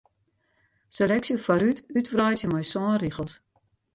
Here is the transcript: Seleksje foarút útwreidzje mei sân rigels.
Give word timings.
Seleksje 0.95 1.35
foarút 1.45 1.79
útwreidzje 1.97 2.47
mei 2.53 2.65
sân 2.71 2.99
rigels. 3.01 3.33